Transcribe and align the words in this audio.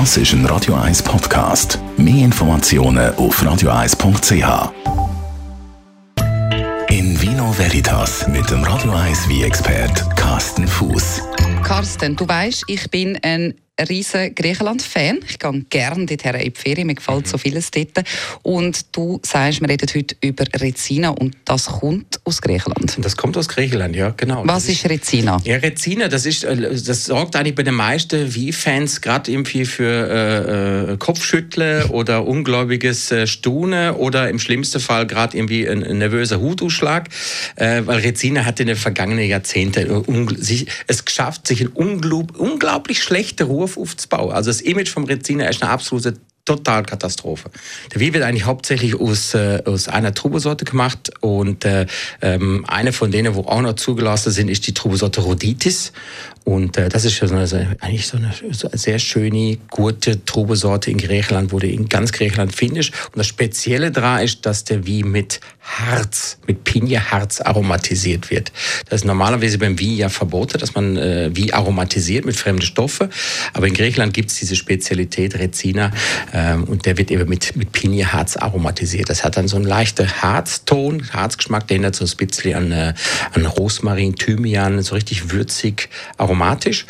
Das 0.00 0.16
ist 0.16 0.32
ein 0.32 0.44
Radio 0.46 0.74
1 0.74 1.04
Podcast. 1.04 1.78
Mehr 1.96 2.24
Informationen 2.24 3.14
auf 3.14 3.40
radio1.ch. 3.40 4.72
In 6.90 7.22
Vino 7.22 7.56
Veritas 7.56 8.26
mit 8.26 8.50
dem 8.50 8.64
Radio 8.64 8.90
1 8.90 9.28
wie 9.28 9.44
expert 9.44 10.04
Carsten 10.16 10.66
Fuß. 10.66 11.22
Carsten, 11.62 12.16
du 12.16 12.26
weißt, 12.26 12.64
ich 12.66 12.90
bin 12.90 13.20
ein 13.22 13.54
riesen 13.88 14.34
Griechenland-Fan. 14.34 15.20
Ich 15.28 15.38
gehe 15.38 15.60
gerne 15.70 16.06
dorthin 16.06 16.34
in 16.34 16.52
die 16.52 16.60
Ferien, 16.60 16.88
mir 16.88 16.96
gefällt 16.96 17.28
so 17.28 17.38
vieles 17.38 17.70
dort. 17.70 18.02
Und 18.42 18.96
du 18.96 19.20
sagst, 19.22 19.60
wir 19.60 19.68
reden 19.68 19.88
heute 19.94 20.16
über 20.20 20.44
Rezina 20.56 21.10
und 21.10 21.36
das 21.44 21.66
kommt 21.66 22.20
aus 22.24 22.40
Griechenland. 22.40 22.96
Das 23.00 23.16
kommt 23.16 23.36
aus 23.36 23.48
Griechenland, 23.48 23.96
ja, 23.96 24.14
genau. 24.16 24.42
Was 24.46 24.68
ist, 24.68 24.84
ist 24.84 24.90
Rezina? 24.90 25.40
Ja, 25.44 25.56
Rezina, 25.56 26.08
das, 26.08 26.24
ist, 26.24 26.44
äh, 26.44 26.56
das 26.56 27.06
sorgt 27.06 27.34
eigentlich 27.36 27.54
bei 27.56 27.64
den 27.64 27.74
meisten 27.74 28.34
Wie-Fans 28.34 29.00
gerade 29.00 29.30
irgendwie 29.30 29.64
für 29.64 29.84
äh, 29.84 30.92
äh 30.92 30.96
Kopfschütteln 30.96 31.84
oder 31.90 32.26
ungläubiges 32.26 33.10
äh, 33.10 33.26
Stune 33.26 33.94
oder 33.94 34.28
im 34.28 34.38
schlimmsten 34.38 34.80
Fall 34.80 35.06
gerade 35.06 35.36
irgendwie 35.36 35.68
ein, 35.68 35.82
ein 35.82 35.98
nervöser 35.98 36.40
Hutausschlag, 36.40 37.08
äh, 37.56 37.82
weil 37.84 37.98
Rezina 38.00 38.44
hat 38.44 38.60
in 38.60 38.68
den 38.68 38.76
vergangenen 38.76 39.28
Jahrzehnten 39.28 40.04
es 40.86 41.04
geschafft, 41.04 41.48
sich 41.48 41.60
in 41.60 41.68
unglaublich 41.68 43.02
schlechte 43.02 43.44
Ruhe 43.44 43.64
Entwurf 43.64 43.78
aufzubauen. 43.78 44.32
Also 44.32 44.50
das 44.50 44.60
Image 44.60 44.90
vom 44.90 45.04
Reziner 45.04 45.48
ist 45.48 45.62
eine 45.62 45.70
absolute 45.70 46.14
Totalkatastrophe. 46.44 47.50
Der 47.94 48.00
Wein 48.00 48.12
wird 48.12 48.22
eigentlich 48.22 48.44
hauptsächlich 48.44 49.00
aus, 49.00 49.34
äh, 49.34 49.62
aus 49.64 49.88
einer 49.88 50.12
Trubesorte 50.12 50.66
gemacht 50.66 51.10
und 51.20 51.64
äh, 51.64 51.86
ähm, 52.20 52.64
eine 52.68 52.92
von 52.92 53.10
denen, 53.10 53.34
wo 53.34 53.42
auch 53.42 53.62
noch 53.62 53.74
zugelassen 53.74 54.30
sind, 54.30 54.48
ist 54.48 54.66
die 54.66 54.74
Trubesorte 54.74 55.22
Rhoditis 55.22 55.92
und 56.44 56.76
äh, 56.76 56.90
das 56.90 57.06
ist 57.06 57.18
ja 57.20 57.26
so 57.26 57.34
eine, 57.34 57.76
eigentlich 57.80 58.06
so 58.06 58.18
eine, 58.18 58.30
so 58.52 58.68
eine 58.68 58.76
sehr 58.76 58.98
schöne, 58.98 59.56
gute 59.70 60.26
Trubesorte 60.26 60.90
in 60.90 60.98
Griechenland, 60.98 61.52
wo 61.52 61.58
du 61.58 61.66
in 61.66 61.88
ganz 61.88 62.12
Griechenland 62.12 62.54
findest. 62.54 62.92
Und 63.06 63.16
das 63.16 63.26
Spezielle 63.26 63.90
daran 63.90 64.22
ist, 64.22 64.44
dass 64.44 64.64
der 64.64 64.86
wie 64.86 65.04
mit 65.04 65.40
Harz, 65.62 66.36
mit 66.46 66.64
Pinja-Harz 66.64 67.40
aromatisiert 67.40 68.30
wird. 68.30 68.52
Das 68.90 69.00
ist 69.00 69.06
normalerweise 69.06 69.56
beim 69.56 69.80
Wein 69.80 69.96
ja 69.96 70.08
verboten, 70.10 70.58
dass 70.58 70.74
man 70.74 70.98
äh, 70.98 71.30
wie 71.32 71.54
aromatisiert 71.54 72.26
mit 72.26 72.36
fremden 72.36 72.62
Stoffen. 72.62 73.08
Aber 73.54 73.66
in 73.66 73.72
Griechenland 73.72 74.12
gibt 74.12 74.30
es 74.30 74.36
diese 74.36 74.54
Spezialität 74.54 75.38
Rezina 75.38 75.92
ähm, 76.34 76.64
und 76.64 76.84
der 76.84 76.98
wird 76.98 77.10
eben 77.10 77.26
mit, 77.26 77.56
mit 77.56 77.72
Pinja-Harz 77.72 78.36
aromatisiert. 78.36 79.08
Das 79.08 79.24
hat 79.24 79.38
dann 79.38 79.48
so 79.48 79.56
einen 79.56 79.64
leichten 79.64 80.06
Harzton, 80.20 81.10
Harzgeschmack, 81.10 81.66
der 81.68 81.76
erinnert 81.76 81.96
so 81.96 82.04
ein 82.04 82.16
bisschen 82.18 82.54
an, 82.54 82.72
äh, 82.72 82.92
an 83.32 83.46
Rosmarin, 83.46 84.14
Thymian, 84.14 84.82
so 84.82 84.94
richtig 84.94 85.30
würzig 85.30 85.88
aromatisch 86.18 86.33
aromatisch. 86.34 86.86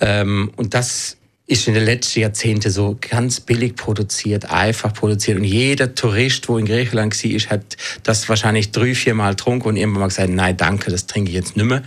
Ähm, 0.00 0.50
und 0.56 0.74
das 0.74 1.16
ist 1.46 1.68
in 1.68 1.74
den 1.74 1.84
letzten 1.84 2.20
Jahrzehnten 2.20 2.70
so 2.70 2.96
ganz 2.98 3.40
billig 3.40 3.76
produziert, 3.76 4.50
einfach 4.50 4.94
produziert. 4.94 5.36
Und 5.36 5.44
jeder 5.44 5.94
Tourist, 5.94 6.48
wo 6.48 6.56
in 6.56 6.64
Griechenland 6.64 7.14
war, 7.22 7.50
hat 7.50 7.76
das 8.02 8.28
wahrscheinlich 8.30 8.70
drei, 8.70 8.94
vier 8.94 9.14
Mal 9.14 9.30
getrunken 9.30 9.68
und 9.68 9.76
irgendwann 9.76 10.00
mal 10.00 10.08
gesagt, 10.08 10.30
nein, 10.30 10.56
danke, 10.56 10.90
das 10.90 11.06
trinke 11.06 11.30
ich 11.30 11.36
jetzt 11.36 11.56
nicht 11.56 11.66
mehr. 11.66 11.82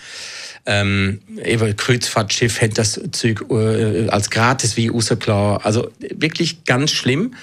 Ähm, 0.68 1.22
eben 1.44 1.76
Kreuzfahrtschiff 1.76 2.62
hat 2.62 2.78
das 2.78 3.00
Zeug 3.14 3.46
äh, 3.50 4.10
als 4.10 4.30
gratis 4.30 4.76
wie 4.76 4.90
rausgelassen. 4.90 5.64
Also 5.64 5.90
wirklich 6.00 6.66
ganz 6.66 6.92
schlimm. 6.92 7.34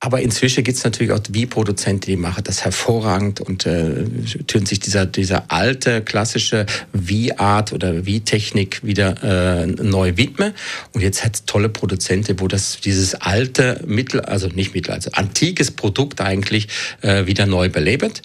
Aber 0.00 0.20
inzwischen 0.20 0.62
gibt 0.62 0.78
es 0.78 0.84
natürlich 0.84 1.12
auch 1.12 1.20
Wie-Produzenten, 1.28 2.06
die 2.06 2.16
machen 2.16 2.44
das 2.44 2.64
hervorragend 2.64 3.40
und 3.40 3.66
äh, 3.66 4.04
tun 4.46 4.64
sich 4.64 4.78
dieser, 4.78 5.06
dieser 5.06 5.50
alte, 5.50 6.02
klassische 6.02 6.66
Wie-Art 6.92 7.72
oder 7.72 8.06
Wie-Technik 8.06 8.84
wieder 8.84 9.62
äh, 9.62 9.66
neu 9.66 10.16
widmen. 10.16 10.54
Und 10.92 11.00
jetzt 11.00 11.24
hat 11.24 11.46
tolle 11.46 11.68
Produzenten, 11.68 12.38
wo 12.38 12.46
das 12.46 12.80
dieses 12.80 13.16
alte 13.16 13.82
Mittel, 13.86 14.20
also 14.20 14.46
nicht 14.48 14.74
Mittel, 14.74 14.92
also 14.92 15.10
antikes 15.12 15.72
Produkt 15.72 16.20
eigentlich 16.20 16.68
äh, 17.02 17.26
wieder 17.26 17.46
neu 17.46 17.68
belebt. 17.68 18.22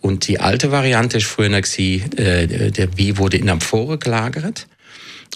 Und 0.00 0.28
die 0.28 0.40
alte 0.40 0.70
Variante 0.70 1.18
ist 1.18 1.26
früher 1.26 1.48
gewesen, 1.48 2.18
äh, 2.18 2.70
der 2.70 2.98
Wie 2.98 3.16
wurde 3.16 3.38
in 3.38 3.48
Amphore 3.48 3.98
gelagert. 3.98 4.66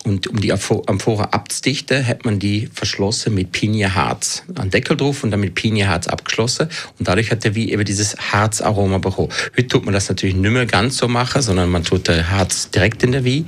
Und 0.05 0.27
um 0.29 0.41
die 0.41 0.53
Amphore 0.53 1.33
abzudichten, 1.33 2.07
hat 2.07 2.25
man 2.25 2.39
die 2.39 2.69
verschlossen 2.73 3.35
mit 3.35 3.53
Pinieharz. 3.53 4.45
Ein 4.55 4.71
Deckel 4.71 4.97
drauf 4.97 5.25
und 5.25 5.31
dann 5.31 5.41
mit 5.41 5.55
Pinieharz 5.55 6.07
abgeschlossen. 6.07 6.69
Und 6.99 7.09
dadurch 7.09 7.31
hat 7.31 7.45
der 7.45 7.55
wie 7.55 7.73
eben 7.73 7.85
dieses 7.85 8.17
Harzaroma 8.17 8.99
bekommen. 8.99 9.31
Heute 9.57 9.67
tut 9.67 9.85
man 9.85 9.95
das 9.95 10.09
natürlich 10.09 10.37
nicht 10.37 10.51
mehr 10.51 10.67
ganz 10.67 10.97
so 10.97 11.09
machen, 11.09 11.43
sondern 11.43 11.71
man 11.71 11.85
tut 11.85 12.09
der 12.09 12.31
Harz 12.31 12.71
direkt 12.71 13.03
in 13.03 13.13
der 13.13 13.25
Wie. 13.25 13.45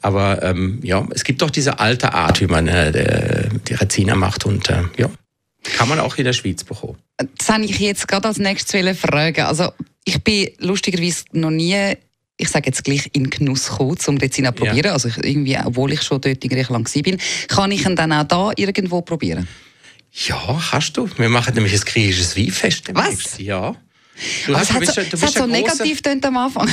Aber 0.00 0.42
ähm, 0.42 0.80
ja, 0.82 1.06
es 1.10 1.24
gibt 1.24 1.42
doch 1.42 1.50
diese 1.50 1.78
alte 1.78 2.14
Art, 2.14 2.40
wie 2.40 2.46
man 2.46 2.66
äh, 2.66 3.48
die 3.68 3.74
Rezina 3.74 4.14
macht. 4.14 4.46
Und 4.46 4.70
äh, 4.70 4.82
ja, 4.96 5.10
kann 5.76 5.88
man 5.88 6.00
auch 6.00 6.16
in 6.16 6.24
der 6.24 6.32
Schweiz 6.32 6.64
bekommen. 6.64 6.96
Das 7.36 7.48
habe 7.50 7.64
ich 7.64 7.78
jetzt 7.78 8.08
gerade 8.08 8.28
als 8.28 8.38
nächstes 8.38 8.98
fragen. 8.98 9.42
Also 9.42 9.72
ich 10.04 10.22
bin 10.24 10.48
lustigerweise 10.58 11.24
noch 11.32 11.50
nie 11.50 11.96
ich 12.40 12.48
sage 12.48 12.66
jetzt 12.66 12.84
gleich 12.84 13.10
in 13.12 13.30
Genuss 13.30 13.68
kommen, 13.68 13.96
um 14.06 14.16
Rezina 14.16 14.50
zu 14.50 14.64
probieren. 14.64 14.86
Ja. 14.86 14.92
Also 14.92 15.08
ich, 15.08 15.16
irgendwie, 15.18 15.58
obwohl 15.64 15.92
ich 15.92 16.02
schon 16.02 16.20
dort 16.20 16.42
in 16.42 16.50
Griechenland 16.50 16.94
war, 16.94 17.16
kann 17.48 17.70
ich 17.70 17.84
ihn 17.84 17.96
dann 17.96 18.12
auch 18.12 18.24
da 18.24 18.50
irgendwo 18.56 19.02
probieren? 19.02 19.46
Ja, 20.12 20.72
hast 20.72 20.96
du. 20.96 21.08
Wir 21.16 21.28
machen 21.28 21.54
nämlich 21.54 21.74
ein 21.74 21.80
griechisches 21.80 22.36
Weinfest. 22.36 22.90
Was? 22.94 23.38
Ja. 23.38 23.76
Du 24.46 24.56
hast, 24.56 24.70
es 24.70 24.74
hat 24.74 24.86
so, 24.86 25.00
es 25.00 25.22
hat 25.22 25.32
so 25.32 25.46
negativ 25.46 26.02
großer, 26.02 26.24
am 26.26 26.36
Anfang. 26.36 26.68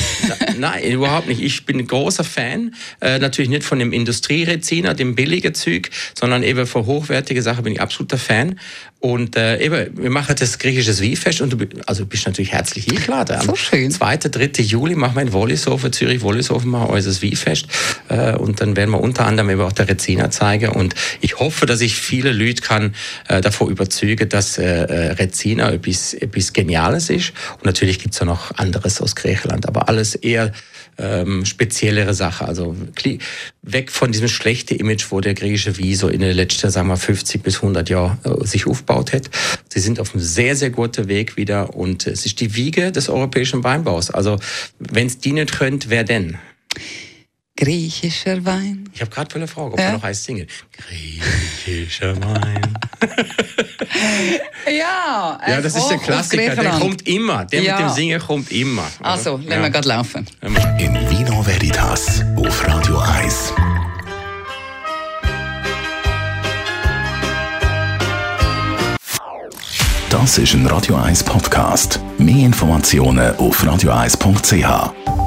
Nein, 0.57 0.83
überhaupt 0.83 1.27
nicht. 1.27 1.41
Ich 1.41 1.65
bin 1.65 1.79
ein 1.79 1.87
großer 1.87 2.23
Fan. 2.23 2.75
Äh, 3.01 3.19
natürlich 3.19 3.49
nicht 3.49 3.63
von 3.63 3.79
dem 3.79 3.93
Industriereziner, 3.93 4.93
dem 4.93 5.15
billigen 5.15 5.53
Zeug, 5.53 5.89
sondern 6.17 6.43
eben 6.43 6.67
von 6.67 6.85
hochwertigen 6.85 7.41
Sachen 7.41 7.63
bin 7.63 7.73
ich 7.73 7.81
absoluter 7.81 8.17
Fan. 8.17 8.59
Und 8.99 9.35
äh, 9.35 9.63
eben, 9.63 9.95
wir 9.95 10.09
machen 10.09 10.35
das 10.39 10.57
griechische 10.57 10.99
Weinfest 10.99 11.41
und 11.41 11.53
du 11.53 11.67
also 11.85 12.07
bist 12.07 12.25
natürlich 12.25 12.51
herzlich 12.51 12.89
eingeladen. 12.89 13.39
So 13.41 13.55
schön. 13.55 13.91
2. 13.91 14.17
3. 14.17 14.63
Juli 14.63 14.95
machen 14.95 15.15
wir 15.15 15.21
in 15.21 15.33
Wollishofen, 15.33 15.93
Zürich 15.93 16.21
Wollishofen 16.21 16.71
machen 16.71 16.89
wir 16.89 16.93
unser 16.95 17.21
Weinfest. 17.21 17.67
Äh, 18.09 18.35
und 18.35 18.59
dann 18.59 18.75
werden 18.75 18.89
wir 18.89 18.99
unter 18.99 19.27
anderem 19.27 19.51
eben 19.51 19.61
auch 19.61 19.71
der 19.71 19.87
Rezina 19.87 20.31
zeigen. 20.31 20.69
Und 20.71 20.95
ich 21.21 21.39
hoffe, 21.39 21.67
dass 21.67 21.81
ich 21.81 21.95
viele 21.95 22.31
Leute 22.31 22.63
kann 22.63 22.95
äh, 23.27 23.39
davor 23.39 23.69
überzeugen, 23.69 24.29
dass 24.29 24.57
äh, 24.57 24.63
äh 24.63 25.11
Rezina 25.11 25.71
etwas, 25.71 26.15
etwas 26.15 26.53
Geniales 26.53 27.11
ist. 27.11 27.33
Und 27.55 27.65
natürlich 27.65 27.99
gibt's 27.99 28.19
ja 28.19 28.25
noch 28.25 28.55
anderes 28.57 29.01
aus 29.01 29.15
Griechenland, 29.15 29.67
aber 29.67 29.89
alles 29.89 30.15
eher 30.15 30.51
ähm, 30.97 31.45
speziellere 31.45 32.13
Sache. 32.13 32.45
Also 32.45 32.75
weg 33.61 33.91
von 33.91 34.11
diesem 34.11 34.27
schlechten 34.27 34.75
Image, 34.75 35.07
wo 35.09 35.21
der 35.21 35.33
griechische 35.33 35.77
Wie 35.77 35.95
so 35.95 36.07
in 36.07 36.21
den 36.21 36.35
letzten, 36.35 36.71
sagen 36.71 36.87
wir, 36.87 36.97
50 36.97 37.43
bis 37.43 37.57
100 37.57 37.89
Jahren 37.89 38.19
äh, 38.23 38.45
sich 38.45 38.67
aufgebaut 38.67 39.13
hat. 39.13 39.29
Sie 39.69 39.79
sind 39.79 39.99
auf 39.99 40.13
einem 40.13 40.23
sehr, 40.23 40.55
sehr 40.55 40.69
guten 40.69 41.07
Weg 41.07 41.37
wieder 41.37 41.75
und 41.75 42.07
es 42.07 42.25
ist 42.25 42.39
die 42.39 42.55
Wiege 42.55 42.91
des 42.91 43.09
europäischen 43.09 43.63
Weinbaus. 43.63 44.09
Also 44.11 44.39
wenn 44.79 45.07
es 45.07 45.19
die 45.19 45.33
nicht 45.33 45.57
könnt, 45.57 45.89
wer 45.89 46.03
denn? 46.03 46.37
Griechischer 47.55 48.45
Wein. 48.45 48.89
Ich 48.93 49.01
habe 49.01 49.09
gerade 49.09 49.35
eine 49.35 49.47
Frage, 49.47 49.73
ob 49.73 49.79
ja? 49.79 49.91
noch 49.93 50.03
heißt 50.03 50.25
singen. 50.25 50.47
Griechischer 50.71 51.56
Wein. 51.67 52.77
ja, 54.67 55.37
ja, 55.47 55.61
das 55.61 55.75
ist 55.75 55.87
der 55.89 55.97
Klassiker. 55.97 56.55
Der 56.55 56.71
kommt 56.71 57.05
immer. 57.05 57.43
Der 57.43 57.61
ja. 57.61 57.75
mit 57.75 57.81
dem 57.87 57.89
Singen 57.89 58.21
kommt 58.21 58.51
immer. 58.51 58.87
Oder? 59.01 59.09
Also, 59.09 59.31
lassen 59.37 59.51
ja. 59.51 59.61
wir 59.61 59.69
gerade 59.69 59.87
laufen. 59.87 60.25
In 60.79 60.93
Vino 61.09 61.45
Veritas 61.45 62.23
auf 62.37 62.65
Radio 62.65 62.99
1. 62.99 63.53
Das 70.09 70.37
ist 70.37 70.53
ein 70.53 70.65
Radio 70.67 70.95
1 70.95 71.23
Podcast. 71.25 71.99
Mehr 72.17 72.45
Informationen 72.45 73.35
auf 73.35 73.61
radio1.ch. 73.61 75.26